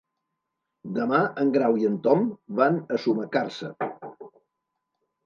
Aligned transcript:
Demà 0.93 1.19
en 1.43 1.51
Grau 1.57 1.77
i 1.81 1.85
en 1.89 1.99
Tom 2.07 2.23
van 2.61 2.79
a 2.97 2.99
Sumacàrcer. 3.05 3.71